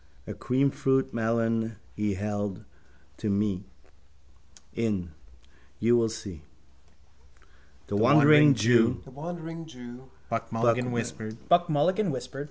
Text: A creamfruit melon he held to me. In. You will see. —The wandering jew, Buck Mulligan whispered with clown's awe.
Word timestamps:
A 0.25 0.33
creamfruit 0.33 1.13
melon 1.13 1.75
he 1.95 2.15
held 2.15 2.63
to 3.17 3.29
me. 3.29 3.63
In. 4.73 5.11
You 5.79 5.95
will 5.95 6.09
see. 6.09 6.41
—The 7.85 7.95
wandering 7.97 8.55
jew, 8.55 9.03
Buck 10.27 10.51
Mulligan 10.51 10.91
whispered 10.91 11.37
with 11.47 11.47
clown's 11.49 12.09
awe. 12.31 12.39